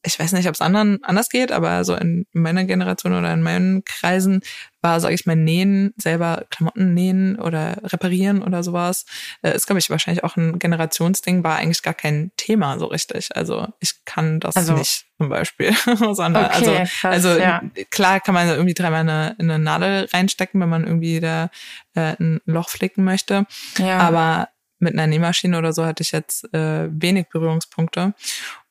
[0.04, 3.42] ich weiß nicht, ob es anderen anders geht, aber so in meiner Generation oder in
[3.42, 4.42] meinen Kreisen
[4.82, 9.06] war, sage ich mal, Nähen, selber Klamotten nähen oder reparieren oder sowas,
[9.42, 13.34] äh, ist, glaube ich, wahrscheinlich auch ein Generationsding, war eigentlich gar kein Thema so richtig.
[13.34, 15.72] Also ich kann das also, nicht zum Beispiel.
[16.12, 17.62] Sondern, okay, also, krass, also ja.
[17.90, 21.50] klar kann man irgendwie dreimal eine, eine Nadel reinstecken, wenn man irgendwie da
[21.94, 23.46] äh, ein Loch flicken möchte.
[23.78, 23.98] Ja.
[23.98, 24.48] Aber
[24.80, 28.14] mit einer Nähmaschine oder so hatte ich jetzt äh, wenig Berührungspunkte.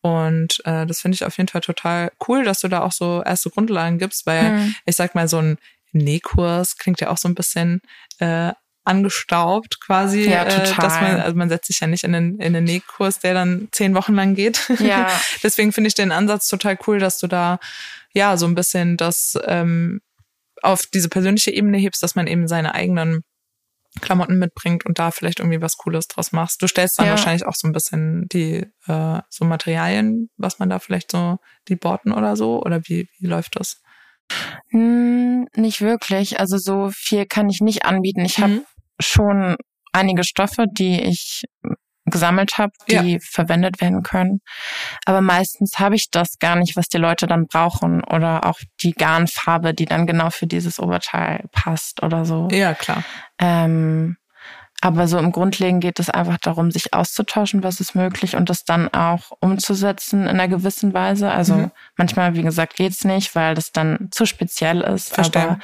[0.01, 3.23] Und äh, das finde ich auf jeden Fall total cool, dass du da auch so
[3.23, 4.75] erste Grundlagen gibst, weil hm.
[4.85, 5.57] ich sag mal, so ein
[5.91, 7.81] Nähkurs klingt ja auch so ein bisschen
[8.19, 8.51] äh,
[8.83, 10.71] angestaubt quasi, ja, total.
[10.71, 13.33] Äh, dass man, also man setzt sich ja nicht in den, in den Nähkurs, der
[13.33, 14.69] dann zehn Wochen lang geht.
[14.79, 15.09] Ja.
[15.43, 17.59] Deswegen finde ich den Ansatz total cool, dass du da
[18.13, 20.01] ja so ein bisschen das ähm,
[20.61, 23.23] auf diese persönliche Ebene hebst, dass man eben seine eigenen
[23.99, 26.61] Klamotten mitbringt und da vielleicht irgendwie was Cooles draus machst.
[26.61, 27.11] Du stellst dann ja.
[27.11, 31.75] wahrscheinlich auch so ein bisschen die äh, so Materialien, was man da vielleicht so die
[31.75, 33.81] Borten oder so oder wie wie läuft das?
[34.69, 36.39] Hm, nicht wirklich.
[36.39, 38.25] Also so viel kann ich nicht anbieten.
[38.25, 38.43] Ich mhm.
[38.43, 38.61] habe
[38.99, 39.55] schon
[39.91, 41.43] einige Stoffe, die ich
[42.05, 43.19] gesammelt habe, die ja.
[43.21, 44.41] verwendet werden können.
[45.05, 48.91] Aber meistens habe ich das gar nicht, was die Leute dann brauchen oder auch die
[48.91, 52.47] Garnfarbe, die dann genau für dieses Oberteil passt oder so.
[52.51, 53.03] Ja, klar.
[53.39, 54.17] Ähm,
[54.81, 58.65] aber so im Grundlegenden geht es einfach darum, sich auszutauschen, was ist möglich und das
[58.65, 61.29] dann auch umzusetzen in einer gewissen Weise.
[61.29, 61.71] Also mhm.
[61.97, 65.13] manchmal, wie gesagt, geht's nicht, weil das dann zu speziell ist.
[65.13, 65.43] Verstehen.
[65.43, 65.59] Aber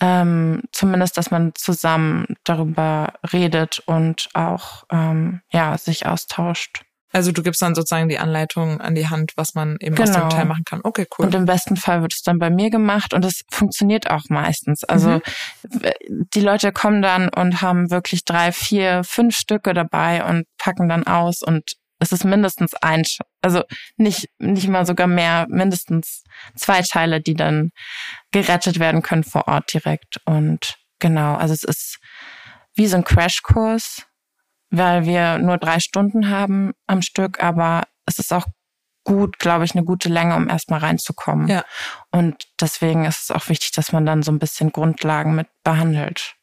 [0.00, 6.84] ähm, zumindest, dass man zusammen darüber redet und auch ähm, ja sich austauscht.
[7.12, 10.08] Also du gibst dann sozusagen die Anleitung an die Hand, was man eben genau.
[10.08, 10.34] aus dem genau.
[10.34, 10.80] Teil machen kann.
[10.82, 11.26] Okay, cool.
[11.26, 14.82] Und im besten Fall wird es dann bei mir gemacht und es funktioniert auch meistens.
[14.84, 15.20] Also
[15.62, 16.26] mhm.
[16.34, 21.06] die Leute kommen dann und haben wirklich drei, vier, fünf Stücke dabei und packen dann
[21.06, 23.04] aus und es ist mindestens ein,
[23.42, 23.62] also
[23.96, 26.24] nicht, nicht mal sogar mehr, mindestens
[26.56, 27.70] zwei Teile, die dann
[28.32, 30.16] gerettet werden können vor Ort direkt.
[30.24, 31.98] Und genau, also es ist
[32.74, 34.04] wie so ein Crashkurs
[34.72, 38.46] weil wir nur drei Stunden haben am Stück, aber es ist auch
[39.04, 41.46] gut, glaube ich, eine gute Länge, um erstmal reinzukommen.
[41.46, 41.64] Ja.
[42.10, 46.36] Und deswegen ist es auch wichtig, dass man dann so ein bisschen Grundlagen mit behandelt.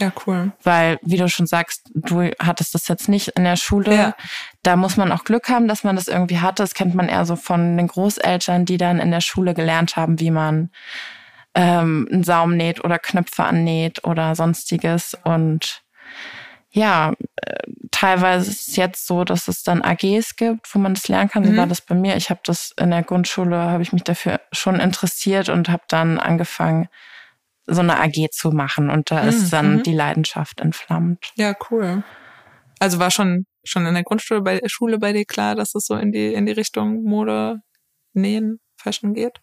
[0.00, 0.52] Ja, cool.
[0.62, 3.94] Weil, wie du schon sagst, du hattest das jetzt nicht in der Schule.
[3.94, 4.14] Ja.
[4.62, 6.62] Da muss man auch Glück haben, dass man das irgendwie hatte.
[6.62, 10.20] Das kennt man eher so von den Großeltern, die dann in der Schule gelernt haben,
[10.20, 10.70] wie man
[11.54, 15.16] ähm, einen Saum näht oder Knöpfe annäht oder sonstiges.
[15.24, 15.82] Und
[16.70, 21.08] ja, äh, teilweise ist es jetzt so, dass es dann AGs gibt, wo man das
[21.08, 21.42] lernen kann.
[21.44, 21.50] Mhm.
[21.52, 22.16] So war das bei mir.
[22.16, 26.18] Ich habe das in der Grundschule, habe ich mich dafür schon interessiert und habe dann
[26.18, 26.88] angefangen,
[27.66, 28.90] so eine AG zu machen.
[28.90, 29.28] Und da mhm.
[29.28, 29.82] ist dann mhm.
[29.82, 31.32] die Leidenschaft entflammt.
[31.36, 32.02] Ja, cool.
[32.78, 35.94] Also war schon schon in der Grundschule bei Schule bei dir klar, dass es so
[35.94, 37.60] in die in die Richtung Mode,
[38.14, 39.40] Nähen, Fashion geht?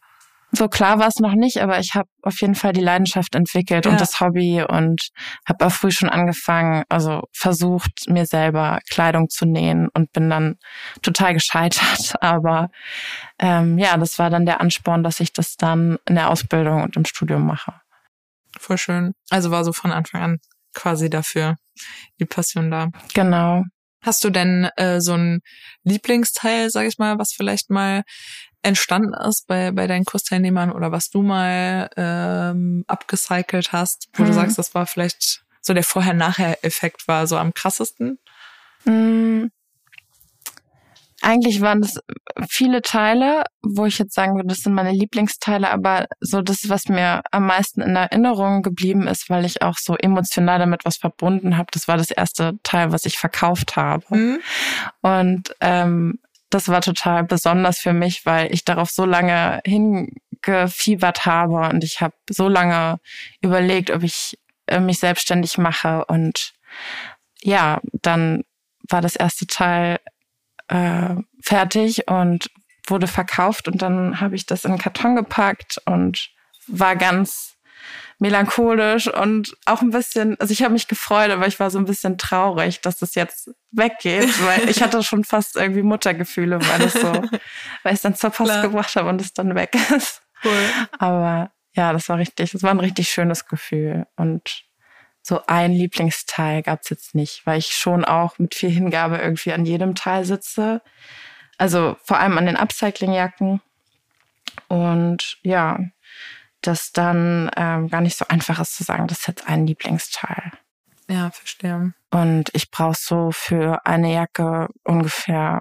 [0.56, 3.86] So klar war es noch nicht, aber ich habe auf jeden Fall die Leidenschaft entwickelt
[3.86, 3.92] ja.
[3.92, 5.10] und das Hobby und
[5.48, 10.56] habe auch früh schon angefangen, also versucht, mir selber Kleidung zu nähen und bin dann
[11.02, 12.16] total gescheitert.
[12.22, 12.70] Aber
[13.40, 16.96] ähm, ja, das war dann der Ansporn, dass ich das dann in der Ausbildung und
[16.96, 17.74] im Studium mache.
[18.58, 19.14] Voll schön.
[19.30, 20.40] Also war so von Anfang an
[20.74, 21.56] quasi dafür
[22.20, 22.90] die Passion da.
[23.14, 23.64] Genau.
[24.06, 25.42] Hast du denn äh, so ein
[25.84, 28.04] Lieblingsteil, sag ich mal, was vielleicht mal
[28.62, 34.28] entstanden ist bei, bei deinen Kursteilnehmern oder was du mal ähm, abgecycelt hast, wo mhm.
[34.28, 38.20] du sagst, das war vielleicht so der Vorher-Nachher-Effekt war so am krassesten?
[38.86, 39.52] Mhm.
[41.26, 42.00] Eigentlich waren das
[42.48, 46.88] viele Teile, wo ich jetzt sagen würde, das sind meine Lieblingsteile, aber so das, was
[46.88, 51.58] mir am meisten in Erinnerung geblieben ist, weil ich auch so emotional damit was verbunden
[51.58, 54.04] habe, das war das erste Teil, was ich verkauft habe.
[54.16, 54.40] Mhm.
[55.02, 56.20] Und ähm,
[56.52, 62.02] das war total besonders für mich, weil ich darauf so lange hingefiebert habe und ich
[62.02, 63.00] habe so lange
[63.42, 66.54] überlegt, ob ich äh, mich selbstständig mache und
[67.42, 68.44] ja, dann
[68.90, 69.98] war das erste Teil
[70.68, 72.50] äh, fertig und
[72.88, 76.30] wurde verkauft und dann habe ich das in den Karton gepackt und
[76.68, 77.56] war ganz
[78.20, 81.86] melancholisch und auch ein bisschen, also ich habe mich gefreut, aber ich war so ein
[81.86, 86.94] bisschen traurig, dass das jetzt weggeht, weil ich hatte schon fast irgendwie Muttergefühle, weil es
[86.94, 87.12] so,
[87.84, 88.62] weil ich es dann zur Post Klar.
[88.62, 90.22] gebracht habe und es dann weg ist.
[90.44, 90.70] Cool.
[90.98, 94.64] Aber ja, das war richtig, das war ein richtig schönes Gefühl und
[95.26, 99.66] so ein Lieblingsteil gab's jetzt nicht, weil ich schon auch mit viel Hingabe irgendwie an
[99.66, 100.82] jedem Teil sitze.
[101.58, 103.60] Also vor allem an den Upcycling-Jacken.
[104.68, 105.80] Und ja,
[106.62, 110.52] das dann ähm, gar nicht so einfach ist zu sagen, das ist jetzt ein Lieblingsteil.
[111.08, 111.94] Ja, verstehe.
[112.12, 115.60] Und ich brauche so für eine Jacke ungefähr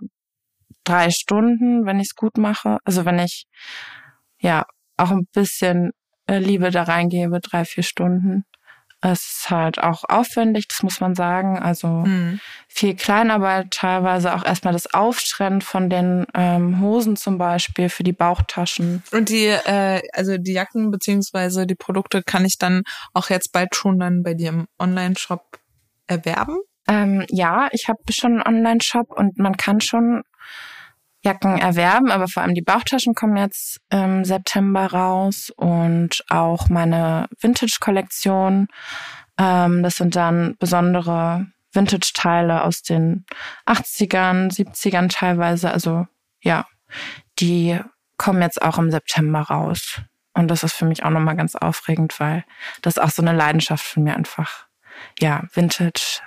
[0.85, 2.79] drei Stunden, wenn ich es gut mache.
[2.85, 3.47] Also wenn ich
[4.39, 4.67] ja
[4.99, 5.93] auch ein bisschen
[6.27, 8.45] äh, Liebe da reingebe, drei, vier Stunden.
[9.07, 11.59] Es ist halt auch aufwendig, das muss man sagen.
[11.59, 12.41] Also mhm.
[12.69, 18.15] viel Kleinarbeit, teilweise auch erstmal das Auftrennen von den ähm, Hosen zum Beispiel für die
[18.15, 19.03] Bauchtaschen.
[19.13, 23.77] Und die, äh, also die Jacken beziehungsweise die Produkte kann ich dann auch jetzt bald
[23.77, 25.59] schon dann bei dir im Online-Shop
[26.07, 26.57] erwerben?
[26.89, 30.23] Ähm, ja, ich habe schon einen Online-Shop und man kann schon
[31.25, 37.27] Jacken erwerben, aber vor allem die Bauchtaschen kommen jetzt im September raus und auch meine
[37.41, 38.69] Vintage-Kollektion.
[39.39, 43.25] Ähm, das sind dann besondere Vintage-Teile aus den
[43.67, 45.71] 80ern, 70ern teilweise.
[45.71, 46.07] Also
[46.43, 46.67] ja,
[47.39, 47.81] die
[48.19, 50.01] kommen jetzt auch im September raus.
[50.35, 52.45] Und das ist für mich auch nochmal ganz aufregend, weil
[52.83, 54.67] das auch so eine Leidenschaft von mir einfach,
[55.19, 56.21] ja, Vintage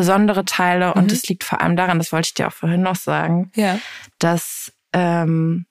[0.00, 1.10] besondere Teile und mhm.
[1.10, 3.78] es liegt vor allem daran, das wollte ich dir auch vorhin noch sagen, ja.
[4.18, 5.66] dass ähm,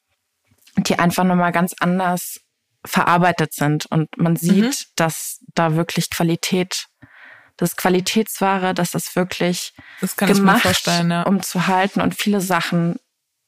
[0.77, 2.39] die einfach nochmal ganz anders
[2.85, 4.93] verarbeitet sind und man sieht, mhm.
[4.95, 6.85] dass da wirklich Qualität
[7.57, 11.23] das Qualitätsware, dass das wirklich das gemacht, ja.
[11.23, 12.99] um zu halten und viele Sachen.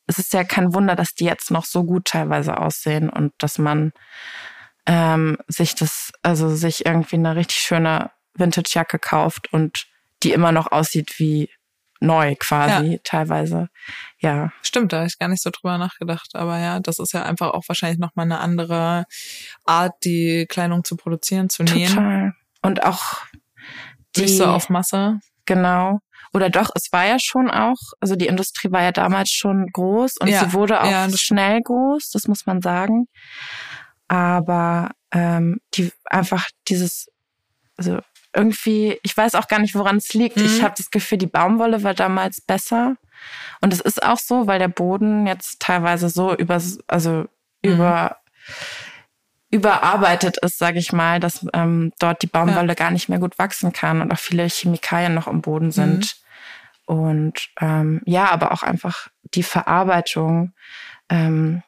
[0.07, 3.59] Es ist ja kein Wunder, dass die jetzt noch so gut teilweise aussehen und dass
[3.59, 3.93] man
[4.87, 9.90] ähm, sich das, also sich irgendwie eine richtig schöne Vintage-Jacke kauft und
[10.23, 11.49] die immer noch aussieht wie
[11.99, 12.97] neu quasi, Ja.
[13.03, 13.69] teilweise.
[14.19, 16.29] Ja, Stimmt, da habe ich gar nicht so drüber nachgedacht.
[16.33, 19.05] Aber ja, das ist ja einfach auch wahrscheinlich nochmal eine andere
[19.65, 21.89] Art, die Kleidung zu produzieren, zu nähen.
[21.89, 22.33] total.
[22.63, 23.17] Und auch
[24.15, 25.19] die, Nicht so auf Masse.
[25.45, 25.99] genau.
[26.33, 30.15] Oder doch, es war ja schon auch, also die Industrie war ja damals schon groß
[30.17, 33.07] und Ja, sie wurde auch ja, schnell groß, das muss man sagen.
[34.07, 37.09] Aber ähm, die einfach dieses,
[37.77, 37.99] also
[38.33, 40.37] irgendwie, ich weiß auch gar nicht, woran es liegt.
[40.37, 40.45] Mhm.
[40.45, 42.95] Ich habe das Gefühl, die Baumwolle war damals besser.
[43.61, 47.27] Und es ist auch so, weil der Boden jetzt teilweise so über, also
[47.63, 47.73] Mhm.
[47.73, 48.17] über
[49.51, 53.73] überarbeitet ist, sage ich mal, dass ähm, dort die Baumwolle gar nicht mehr gut wachsen
[53.73, 56.15] kann und auch viele Chemikalien noch im Boden sind.
[56.85, 60.53] Und ähm, ja, aber auch einfach die Verarbeitung.
[61.09, 61.63] Ähm,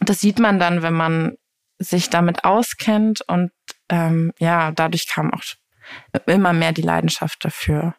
[0.00, 1.36] das sieht man dann, wenn man
[1.78, 3.52] sich damit auskennt und
[3.88, 5.42] ähm, ja, dadurch kam auch
[6.26, 7.94] immer mehr die Leidenschaft dafür.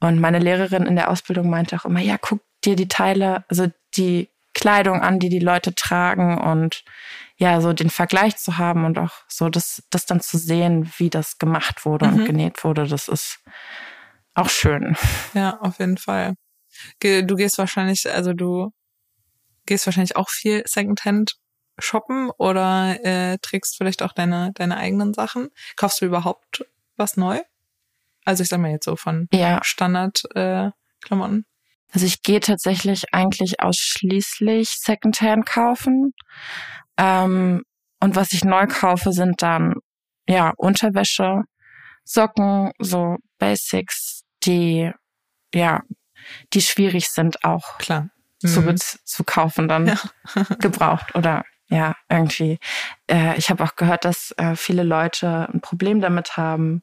[0.00, 3.66] Und meine Lehrerin in der Ausbildung meinte auch immer, ja, guck dir die Teile, also
[3.96, 6.84] die Kleidung an, die die Leute tragen und
[7.36, 11.10] ja, so den Vergleich zu haben und auch so das, das dann zu sehen, wie
[11.10, 12.24] das gemacht wurde und Mhm.
[12.24, 13.38] genäht wurde, das ist
[14.34, 14.96] auch schön.
[15.34, 16.34] Ja, auf jeden Fall.
[17.00, 18.72] Du gehst wahrscheinlich, also du
[19.66, 21.36] gehst wahrscheinlich auch viel Secondhand
[21.78, 25.48] shoppen oder äh, trägst vielleicht auch deine, deine eigenen Sachen.
[25.76, 26.64] Kaufst du überhaupt
[27.00, 27.40] was neu?
[28.24, 30.70] Also ich sag mal jetzt so von Ja, Standard äh,
[31.02, 31.46] Klamotten.
[31.92, 36.12] also ich gehe tatsächlich eigentlich ausschließlich Secondhand kaufen.
[36.96, 37.62] Ähm,
[38.00, 39.74] und was ich neu kaufe, sind dann
[40.28, 41.42] ja Unterwäsche,
[42.04, 44.90] Socken, so Basics, die
[45.54, 45.80] ja,
[46.52, 48.10] die schwierig sind auch Klar.
[48.38, 48.66] zu, Mhm.
[48.66, 49.96] bez- zu kaufen dann Ja.
[50.60, 52.58] gebraucht oder ja, irgendwie.
[53.08, 56.82] Äh, ich habe auch gehört, dass äh, viele Leute ein Problem damit haben,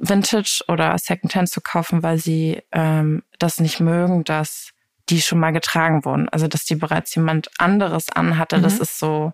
[0.00, 4.70] Vintage oder Secondhand zu kaufen, weil sie ähm, das nicht mögen, dass
[5.08, 6.28] die schon mal getragen wurden.
[6.28, 8.60] Also dass die bereits jemand anderes anhatte.
[8.60, 8.82] Das Mhm.
[8.82, 9.32] ist so,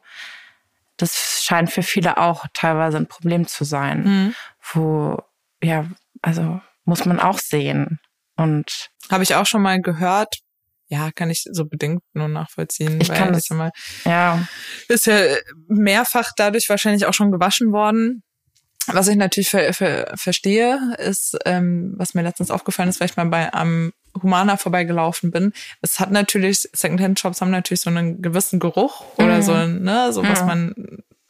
[0.96, 4.34] das scheint für viele auch teilweise ein Problem zu sein, Mhm.
[4.72, 5.22] wo,
[5.62, 5.86] ja,
[6.22, 7.98] also muss man auch sehen.
[8.36, 10.36] Und Habe ich auch schon mal gehört.
[10.92, 13.00] Ja, kann ich so bedingt nur nachvollziehen.
[13.00, 13.70] Ich weil kann das- sag mal,
[14.04, 14.46] ja,
[14.88, 15.18] ist ja
[15.66, 18.22] mehrfach dadurch wahrscheinlich auch schon gewaschen worden.
[18.88, 23.16] Was ich natürlich ver ver verstehe, ist, ähm, was mir letztens aufgefallen ist, weil ich
[23.16, 25.54] mal bei am Humana vorbeigelaufen bin.
[25.80, 29.42] Es hat natürlich, Secondhand-Shops haben natürlich so einen gewissen Geruch oder Mhm.
[29.42, 30.46] so, ne, so was Mhm.
[30.46, 30.74] man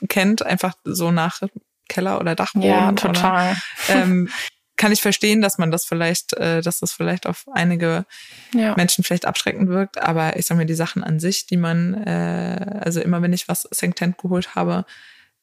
[0.09, 1.41] kennt, einfach so nach
[1.89, 2.69] Keller oder Dachboden.
[2.69, 3.57] ja, Oder, total.
[3.89, 4.29] ähm,
[4.83, 8.05] kann ich verstehen, dass man das vielleicht, äh, dass das vielleicht auf einige
[8.53, 8.75] Ja.
[8.77, 12.81] Menschen vielleicht abschreckend wirkt, aber ich sag mir, die Sachen an sich, die man, äh,
[12.81, 14.85] also immer wenn ich was Secondhand geholt habe,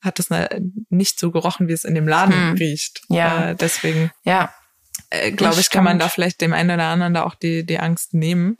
[0.01, 0.49] hat das ne-
[0.89, 2.53] nicht so gerochen, wie es in dem Laden Hm.
[2.57, 3.01] riecht.
[3.07, 3.51] Ja.
[3.51, 4.53] Äh, deswegen Ja,
[5.09, 7.79] äh, glaube ich, kann man da vielleicht dem einen oder anderen da auch die, die
[7.79, 8.57] Angst nehmen.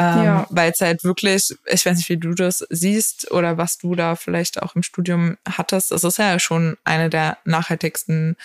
[0.00, 0.46] Ähm, Ja.
[0.50, 4.14] Weil es halt wirklich, ich weiß nicht, wie du das siehst oder was du da
[4.16, 5.90] vielleicht auch im Studium hattest.
[5.92, 8.36] Es ist ja schon eine der nachhaltigsten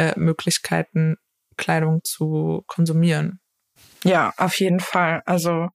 [0.00, 1.16] äh, Möglichkeiten,
[1.58, 3.38] Kleidung zu konsumieren.
[4.02, 5.22] Ja, auf jeden Fall.
[5.26, 5.68] Also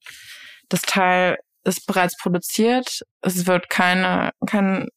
[0.68, 3.02] das Teil ist bereits produziert.
[3.20, 4.88] Es wird keine, kein,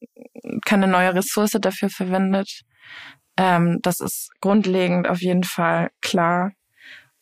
[0.64, 2.62] keine neue Ressource dafür verwendet.
[3.36, 6.52] Ähm, das ist grundlegend auf jeden Fall klar.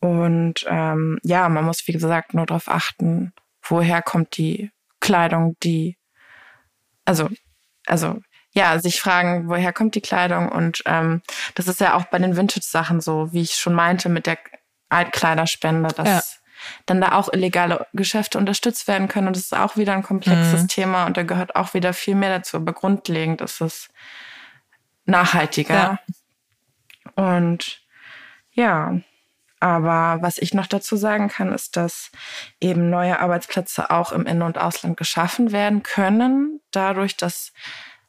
[0.00, 5.98] Und ähm, ja, man muss, wie gesagt, nur darauf achten, woher kommt die Kleidung, die,
[7.04, 7.28] also,
[7.86, 8.18] also
[8.58, 11.22] ja, sich fragen, woher kommt die Kleidung und ähm,
[11.54, 14.38] das ist ja auch bei den Vintage-Sachen so, wie ich schon meinte, mit der
[14.88, 16.22] Altkleiderspende, dass Ja.
[16.86, 20.62] dann da auch illegale Geschäfte unterstützt werden können und das ist auch wieder ein komplexes
[20.62, 20.68] Mhm.
[20.68, 23.88] Thema und da gehört auch wieder viel mehr dazu, aber grundlegend ist es
[25.04, 25.98] nachhaltiger.
[27.14, 27.80] Und
[28.52, 29.00] ja,
[29.60, 32.10] aber was ich noch dazu sagen kann, ist, dass
[32.60, 37.52] eben neue Arbeitsplätze auch im In- und Ausland geschaffen werden können, dadurch, dass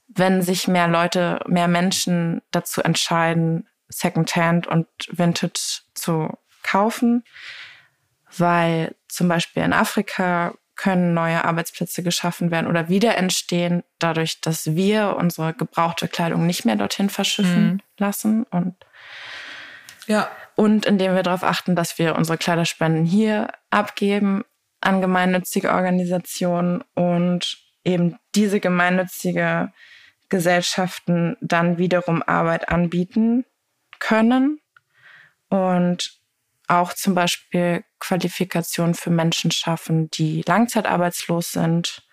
[0.09, 7.23] wenn sich mehr Leute, mehr Menschen dazu entscheiden, Secondhand und Vintage zu kaufen,
[8.37, 14.75] weil zum Beispiel in Afrika können neue Arbeitsplätze geschaffen werden oder wieder entstehen, dadurch, dass
[14.75, 17.81] wir unsere gebrauchte Kleidung nicht mehr dorthin verschiffen Mhm.
[17.97, 18.75] lassen und
[20.07, 20.29] Ja.
[20.55, 24.43] und indem wir darauf achten, dass wir unsere Kleiderspenden hier abgeben
[24.81, 29.73] an gemeinnützige Organisationen und eben diese gemeinnützige
[30.29, 33.45] Gesellschaften dann wiederum Arbeit anbieten
[33.99, 34.59] können
[35.49, 36.19] und
[36.67, 42.07] auch zum Beispiel Qualifikationen für Menschen schaffen, die langzeitarbeitslos sind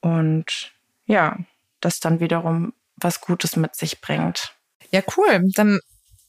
[0.00, 0.72] und
[1.06, 1.38] ja,
[1.80, 4.54] das dann wiederum was Gutes mit sich bringt.
[4.90, 5.50] Ja, cool.
[5.54, 5.80] Dann,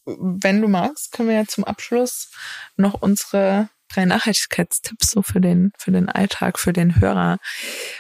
[0.06, 2.32] wenn du magst, können wir ja zum Abschluss
[2.76, 7.38] noch unsere drei Nachhaltigkeitstipps so für den, für den Alltag, für den Hörer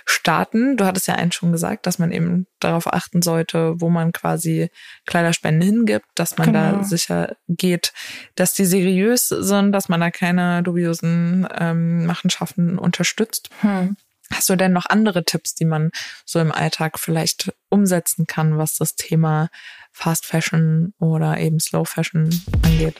[0.05, 0.77] starten.
[0.77, 4.69] Du hattest ja einen schon gesagt, dass man eben darauf achten sollte, wo man quasi
[5.05, 6.77] Kleiderspenden hingibt, dass man genau.
[6.77, 7.93] da sicher geht,
[8.35, 13.49] dass die seriös sind, dass man da keine dubiosen ähm, Machenschaften unterstützt.
[13.61, 13.95] Hm.
[14.31, 15.91] Hast du denn noch andere Tipps, die man
[16.25, 19.49] so im Alltag vielleicht umsetzen kann, was das Thema
[19.91, 22.29] Fast Fashion oder eben Slow Fashion
[22.63, 22.95] angeht?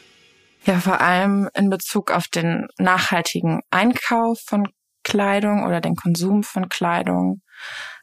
[0.66, 4.68] Ja, vor allem in Bezug auf den nachhaltigen Einkauf von
[5.04, 7.42] Kleidung oder den Konsum von Kleidung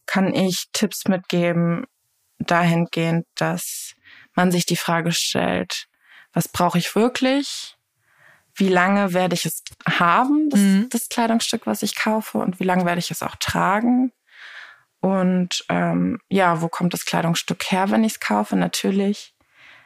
[0.06, 1.86] kann ich Tipps mitgeben,
[2.38, 3.94] dahingehend, dass
[4.34, 5.86] man sich die Frage stellt,
[6.32, 7.76] was brauche ich wirklich?
[8.54, 9.62] Wie lange werde ich es
[9.98, 10.88] haben, das, mhm.
[10.90, 14.12] das Kleidungsstück, was ich kaufe, und wie lange werde ich es auch tragen?
[15.00, 18.54] Und ähm, ja, wo kommt das Kleidungsstück her, wenn ich es kaufe?
[18.54, 19.34] Natürlich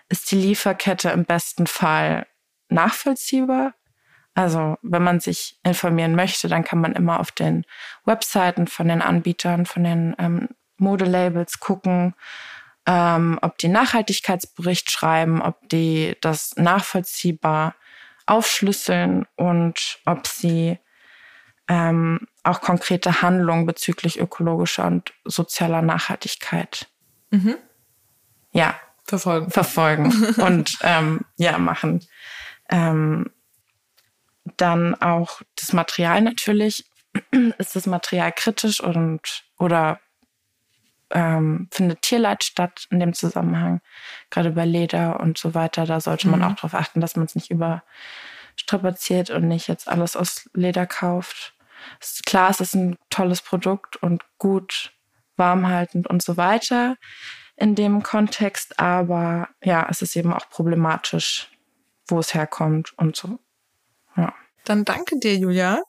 [0.09, 2.27] ist die Lieferkette im besten Fall
[2.69, 3.75] nachvollziehbar.
[4.35, 7.65] Also wenn man sich informieren möchte, dann kann man immer auf den
[8.05, 12.15] Webseiten von den Anbietern, von den ähm, Modelabels gucken,
[12.87, 17.75] ähm, ob die Nachhaltigkeitsbericht schreiben, ob die das nachvollziehbar
[18.27, 20.79] aufschlüsseln und ob sie
[21.69, 26.89] ähm, auch konkrete Handlungen bezüglich ökologischer und sozialer Nachhaltigkeit
[27.31, 27.57] mhm.
[28.53, 32.05] ja verfolgen verfolgen und ähm, ja machen
[32.69, 33.31] ähm,
[34.57, 36.85] dann auch das Material natürlich.
[37.59, 40.01] Ist das Material kritisch und oder
[41.11, 43.81] ähm, findet Tierleid statt in dem Zusammenhang,
[44.31, 45.87] gerade bei Leder und so weiter.
[45.87, 46.47] Da sollte man mhm.
[46.47, 51.55] auch darauf achten, dass man es nicht überstrapaziert und nicht jetzt alles aus Leder kauft.
[52.01, 54.93] Ist klar, es ist ein tolles Produkt und gut
[55.37, 56.97] warmhaltend und so weiter
[57.57, 61.51] in dem Kontext, aber ja, es ist eben auch problematisch,
[62.09, 63.39] wo es herkommt und so.
[64.17, 64.35] Ja.
[64.65, 65.81] Dann danke dir, Julia.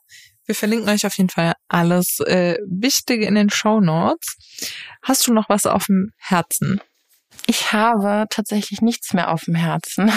[0.44, 4.36] Wir verlinken euch auf jeden Fall alles äh, Wichtige in den Show Notes.
[5.02, 6.80] Hast du noch was auf dem Herzen?
[7.46, 10.10] Ich habe tatsächlich nichts mehr auf dem Herzen.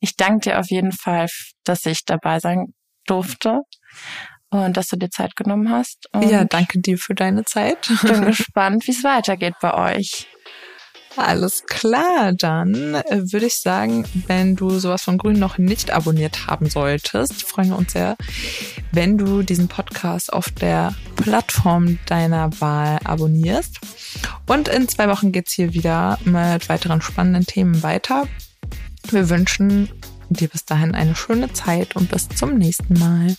[0.00, 1.28] Ich danke dir auf jeden Fall,
[1.64, 2.74] dass ich dabei sein
[3.06, 3.60] durfte
[4.50, 6.08] und dass du dir Zeit genommen hast.
[6.12, 7.90] Und ja, danke dir für deine Zeit.
[8.02, 10.28] Bin gespannt, wie es weitergeht bei euch.
[11.16, 16.68] Alles klar, dann würde ich sagen, wenn du sowas von Grün noch nicht abonniert haben
[16.70, 18.16] solltest, freuen wir uns sehr,
[18.92, 23.78] wenn du diesen Podcast auf der Plattform deiner Wahl abonnierst.
[24.46, 28.26] Und in zwei Wochen geht's hier wieder mit weiteren spannenden Themen weiter.
[29.10, 29.88] Wir wünschen
[30.30, 33.36] dir bis dahin eine schöne Zeit und bis zum nächsten Mal.